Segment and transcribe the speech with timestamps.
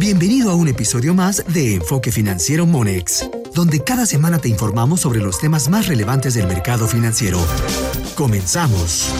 [0.00, 5.20] Bienvenido a un episodio más de Enfoque Financiero Monex, donde cada semana te informamos sobre
[5.20, 7.38] los temas más relevantes del mercado financiero.
[8.14, 9.12] Comenzamos.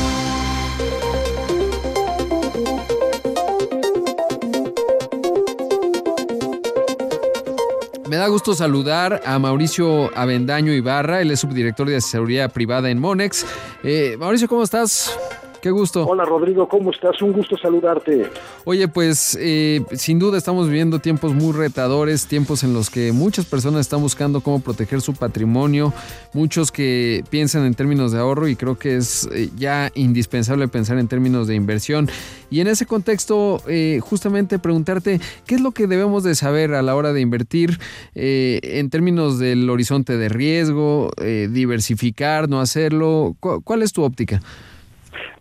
[8.09, 12.99] Me da gusto saludar a Mauricio Avendaño Ibarra, él es subdirector de asesoría privada en
[13.01, 13.45] Monex.
[13.83, 15.13] Eh, Mauricio, ¿cómo estás?
[15.61, 16.07] Qué gusto.
[16.07, 17.21] Hola Rodrigo, ¿cómo estás?
[17.21, 18.31] Un gusto saludarte.
[18.65, 23.45] Oye, pues eh, sin duda estamos viviendo tiempos muy retadores, tiempos en los que muchas
[23.45, 25.93] personas están buscando cómo proteger su patrimonio,
[26.33, 30.99] muchos que piensan en términos de ahorro y creo que es eh, ya indispensable pensar
[30.99, 32.09] en términos de inversión.
[32.51, 36.81] Y en ese contexto, eh, justamente preguntarte, ¿qué es lo que debemos de saber a
[36.81, 37.79] la hora de invertir
[38.15, 43.37] en términos del horizonte de riesgo, diversificar, no hacerlo?
[43.41, 44.41] ¿Cuál es tu óptica?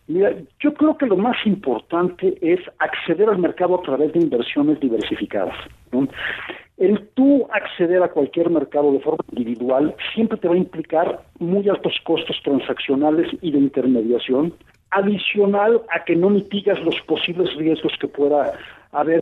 [0.09, 4.79] Mira, yo creo que lo más importante es acceder al mercado a través de inversiones
[4.79, 5.55] diversificadas.
[6.77, 11.69] El tú acceder a cualquier mercado de forma individual siempre te va a implicar muy
[11.69, 14.51] altos costos transaccionales y de intermediación,
[14.89, 18.53] adicional a que no mitigas los posibles riesgos que pueda
[18.91, 19.21] haber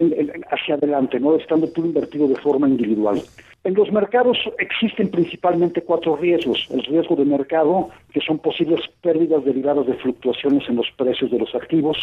[0.52, 3.22] hacia adelante, no estando tú invertido de forma individual.
[3.68, 6.70] En los mercados existen principalmente cuatro riesgos.
[6.72, 11.40] El riesgo de mercado, que son posibles pérdidas derivadas de fluctuaciones en los precios de
[11.40, 11.98] los activos.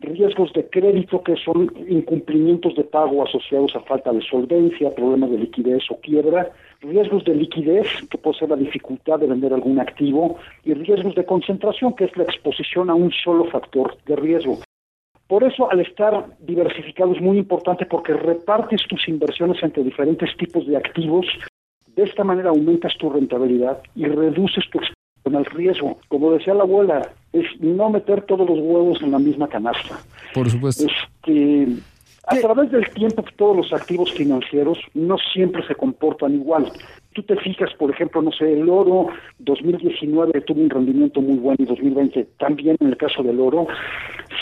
[0.00, 5.38] Riesgos de crédito, que son incumplimientos de pago asociados a falta de solvencia, problemas de
[5.38, 6.50] liquidez o quiebra.
[6.80, 10.38] Riesgos de liquidez, que puede ser la dificultad de vender algún activo.
[10.64, 14.58] Y riesgos de concentración, que es la exposición a un solo factor de riesgo.
[15.26, 20.66] Por eso, al estar diversificado es muy importante porque repartes tus inversiones entre diferentes tipos
[20.66, 21.26] de activos.
[21.96, 25.98] De esta manera aumentas tu rentabilidad y reduces tu exposición al riesgo.
[26.08, 29.98] Como decía la abuela, es no meter todos los huevos en la misma canasta.
[30.34, 30.84] Por supuesto.
[30.86, 31.68] Este,
[32.26, 36.70] a través del tiempo, todos los activos financieros no siempre se comportan igual
[37.14, 39.06] tú te fijas, por ejemplo, no sé, el oro
[39.38, 43.66] 2019 tuvo un rendimiento muy bueno y 2020 también en el caso del oro.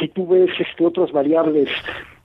[0.02, 1.68] Si tú ves este, otras variables,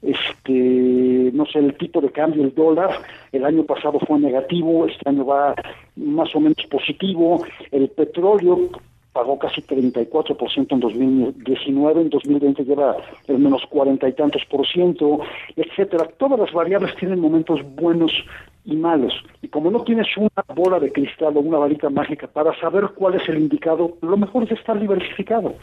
[0.02, 2.90] este, no sé, el tipo de cambio, el dólar,
[3.32, 5.54] el año pasado fue negativo, este año va
[5.96, 7.46] más o menos positivo.
[7.72, 8.72] El petróleo
[9.14, 15.20] pagó casi 34% en 2019, en 2020 lleva el menos cuarenta y tantos por ciento,
[15.56, 16.08] etcétera.
[16.18, 18.12] Todas las variables tienen momentos buenos
[18.66, 19.14] y malos.
[19.44, 23.14] Y como no tienes una bola de cristal o una varita mágica para saber cuál
[23.16, 25.54] es el indicado, lo mejor es estar diversificado.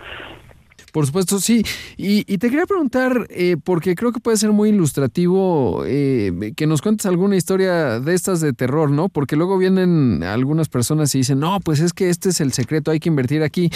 [0.95, 1.65] Por supuesto, sí.
[1.97, 6.83] Y, te quería preguntar, eh, porque creo que puede ser muy ilustrativo, eh, que nos
[6.83, 9.09] cuentes alguna historia de estas de terror, ¿no?
[9.09, 12.93] Porque luego vienen algunas personas y dicen, no, pues es que este es el secreto,
[12.93, 13.71] hay que invertir aquí.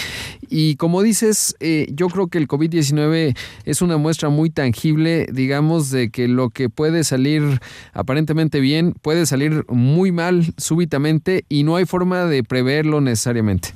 [0.49, 5.91] Y como dices, eh, yo creo que el COVID-19 es una muestra muy tangible, digamos,
[5.91, 7.59] de que lo que puede salir
[7.91, 13.73] aparentemente bien puede salir muy mal súbitamente y no hay forma de preverlo necesariamente.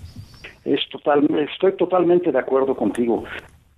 [1.05, 3.25] Estoy totalmente de acuerdo contigo.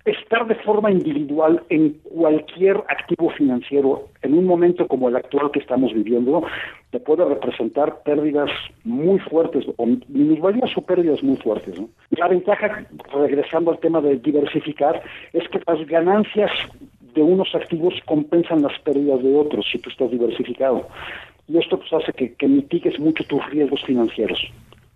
[0.04, 5.58] Estar de forma individual en cualquier activo financiero en un momento como el actual que
[5.58, 6.44] estamos viviendo
[6.90, 8.48] te puede representar pérdidas
[8.84, 11.74] muy fuertes, o minusvalías o pérdidas muy fuertes.
[12.10, 16.52] La ventaja, regresando al tema de diversificar, es que las ganancias
[17.12, 20.86] de unos activos compensan las pérdidas de otros si tú estás diversificado.
[21.48, 24.38] Y esto pues, hace que, que mitigues mucho tus riesgos financieros.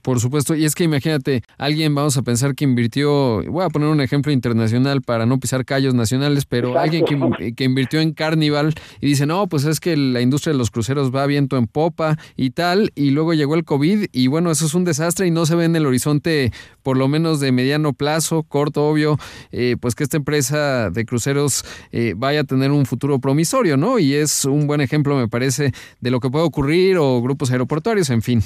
[0.03, 3.89] Por supuesto, y es que imagínate, alguien vamos a pensar que invirtió, voy a poner
[3.89, 9.09] un ejemplo internacional para no pisar callos nacionales, pero alguien que, invirtió en Carnival y
[9.09, 12.51] dice, no, pues es que la industria de los cruceros va viento en popa y
[12.51, 15.55] tal, y luego llegó el COVID y bueno, eso es un desastre y no se
[15.55, 16.51] ve en el horizonte
[16.83, 19.19] por lo menos de mediano plazo, corto, obvio,
[19.53, 21.63] eh, pues que esta empresa de cruceros
[21.93, 23.99] eh, vaya a tener un futuro promisorio, ¿no?
[23.99, 28.09] Y es un buen ejemplo, me parece, de lo que puede ocurrir o grupos aeroportuarios,
[28.09, 28.43] en fin.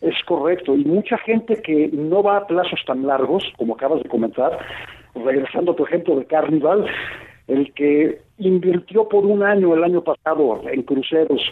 [0.00, 4.08] Es correcto, y mucha gente que no va a plazos tan largos, como acabas de
[4.08, 4.58] comentar,
[5.14, 6.86] regresando a tu ejemplo de Carnival,
[7.48, 11.42] el que invirtió por un año el año pasado en cruceros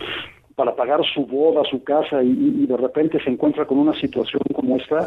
[0.54, 4.76] para pagar su boda, su casa y, de repente se encuentra con una situación como
[4.76, 5.06] esta,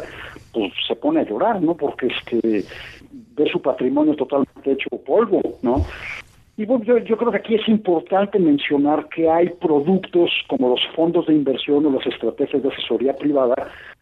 [0.52, 1.76] pues se pone a llorar, ¿no?
[1.76, 2.64] Porque este
[3.10, 5.84] ve su patrimonio totalmente hecho polvo, ¿no?
[6.56, 11.26] Y bueno, yo, creo que aquí es importante mencionar que hay productos como los fondos
[11.26, 13.54] de inversión o las estrategias de asesoría privada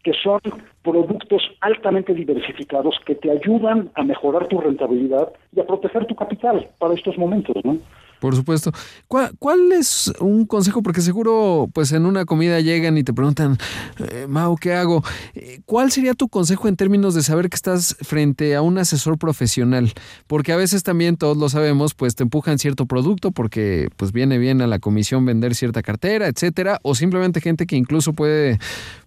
[0.03, 0.41] que son
[0.83, 6.67] productos altamente diversificados que te ayudan a mejorar tu rentabilidad y a proteger tu capital
[6.77, 7.77] para estos momentos, ¿no?
[8.21, 8.71] Por supuesto.
[9.07, 10.83] ¿Cuál, ¿Cuál, es un consejo?
[10.83, 13.57] Porque seguro, pues en una comida llegan y te preguntan,
[13.97, 15.03] eh, Mau, ¿qué hago?
[15.33, 19.17] Eh, ¿Cuál sería tu consejo en términos de saber que estás frente a un asesor
[19.17, 19.91] profesional?
[20.27, 24.37] Porque a veces también, todos lo sabemos, pues te empujan cierto producto porque pues viene
[24.37, 28.59] bien a la comisión vender cierta cartera, etcétera, o simplemente gente que incluso puede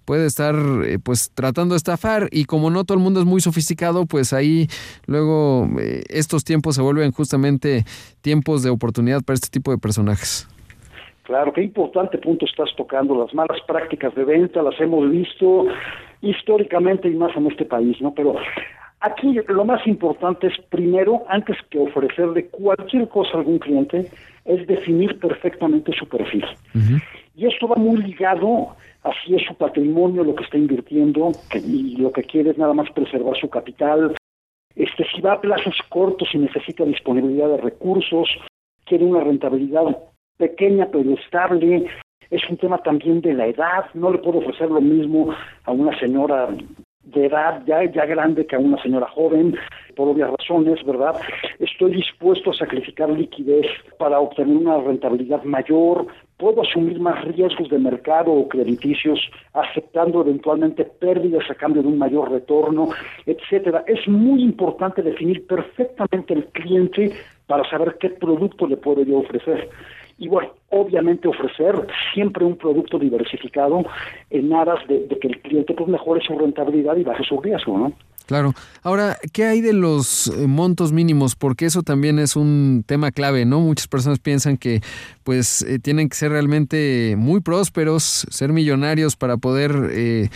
[0.05, 0.55] puede estar
[0.85, 4.33] eh, pues tratando de estafar y como no todo el mundo es muy sofisticado, pues
[4.33, 4.69] ahí
[5.07, 7.85] luego eh, estos tiempos se vuelven justamente
[8.21, 10.49] tiempos de oportunidad para este tipo de personajes.
[11.25, 13.19] Claro, qué importante punto estás tocando.
[13.19, 15.67] Las malas prácticas de venta las hemos visto
[16.21, 18.13] históricamente y más en este país, ¿no?
[18.13, 18.35] Pero
[19.01, 24.11] aquí lo más importante es, primero, antes que ofrecerle cualquier cosa a algún cliente,
[24.45, 26.45] es definir perfectamente su perfil.
[27.35, 32.11] Y esto va muy ligado así es su patrimonio, lo que está invirtiendo, y lo
[32.11, 34.15] que quiere es nada más preservar su capital.
[34.75, 38.29] Este, si va a plazos cortos y necesita disponibilidad de recursos,
[38.85, 39.99] quiere una rentabilidad
[40.37, 41.87] pequeña pero estable,
[42.31, 45.33] es un tema también de la edad, no le puedo ofrecer lo mismo
[45.65, 46.49] a una señora
[47.05, 49.55] de edad ya, ya grande que a una señora joven,
[49.95, 51.15] por obvias razones, ¿verdad?
[51.59, 53.67] Estoy dispuesto a sacrificar liquidez
[53.99, 56.07] para obtener una rentabilidad mayor,
[56.37, 59.21] puedo asumir más riesgos de mercado o crediticios,
[59.53, 62.89] aceptando eventualmente pérdidas a cambio de un mayor retorno,
[63.25, 63.85] etcétera.
[63.87, 67.13] Es muy importante definir perfectamente el cliente
[67.47, 69.69] para saber qué producto le puedo yo ofrecer.
[70.19, 71.75] Y bueno, obviamente ofrecer
[72.13, 73.85] siempre un producto diversificado
[74.31, 77.93] en aras de, que el cliente pues mejore su rentabilidad y baje su riesgo, ¿no?
[78.27, 78.53] Claro.
[78.83, 81.37] Ahora, ¿qué hay de los eh, montos mínimos?
[81.37, 83.61] Porque eso también es un tema clave, ¿no?
[83.61, 84.81] Muchas personas piensan que
[85.25, 90.29] pues eh, tienen que ser realmente muy prósperos, ser millonarios para poder eh,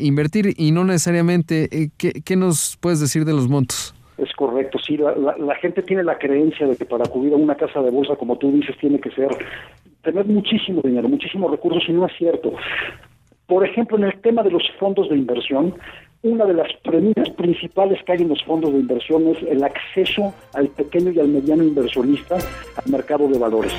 [0.00, 1.90] invertir y no necesariamente.
[1.96, 3.94] ¿qué, ¿qué, nos puedes decir de los montos?
[4.18, 7.54] Es correcto, sí, la, la, gente tiene la creencia de que para acudir a una
[7.54, 9.28] casa de bolsa, como tú dices, tiene que ser
[10.02, 12.52] tener muchísimo dinero, muchísimos recursos y no es cierto.
[13.46, 15.74] Por ejemplo, en el tema de los fondos de inversión,
[16.22, 20.34] una de las premisas principales que hay en los fondos de inversión es el acceso
[20.52, 23.72] al pequeño y al mediano inversionista al mercado de valores.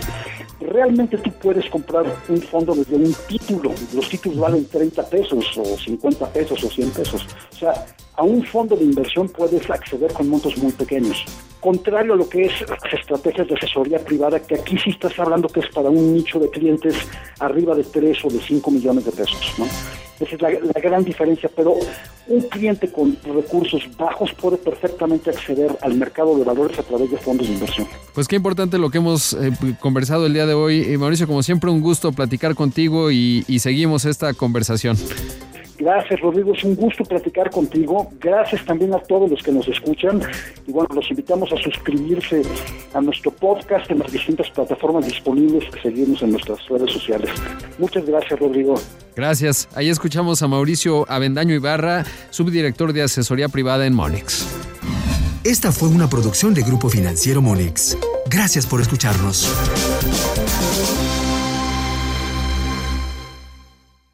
[0.59, 5.63] Realmente tú puedes comprar un fondo desde un título, los títulos valen 30 pesos o
[5.63, 7.27] 50 pesos o 100 pesos.
[7.51, 7.73] O sea,
[8.15, 11.23] a un fondo de inversión puedes acceder con montos muy pequeños.
[11.59, 15.47] Contrario a lo que es las estrategias de asesoría privada, que aquí sí estás hablando
[15.47, 16.95] que es para un nicho de clientes
[17.39, 19.53] arriba de 3 o de 5 millones de pesos.
[19.59, 19.65] ¿no?
[20.21, 21.75] Esa es la, gran diferencia, pero
[22.27, 27.17] un cliente con recursos bajos puede perfectamente acceder al mercado de valores a través de
[27.17, 27.87] fondos de inversión.
[28.13, 30.81] Pues qué importante lo que hemos eh, conversado el día de hoy.
[30.81, 34.97] Eh, Mauricio, como siempre, un gusto platicar contigo y seguimos esta conversación.
[35.81, 36.53] Gracias, Rodrigo.
[36.53, 38.07] Es un gusto platicar contigo.
[38.19, 40.21] Gracias también a todos los que nos escuchan.
[40.67, 42.43] Y bueno, los invitamos a suscribirse
[42.93, 47.31] a nuestro podcast en las distintas plataformas disponibles que seguimos en nuestras redes sociales.
[47.79, 48.75] Muchas gracias, Rodrigo.
[49.15, 49.67] Gracias.
[49.73, 54.45] Ahí escuchamos a Mauricio Avendaño Ibarra, subdirector de asesoría privada en Monex.
[55.43, 57.97] Esta fue una producción de Grupo Financiero Monex.
[58.29, 59.51] Gracias por escucharnos.